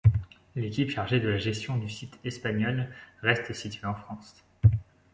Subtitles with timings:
[0.55, 2.89] L'équipe chargée de la gestion du site espagnol
[3.21, 4.35] reste située en France.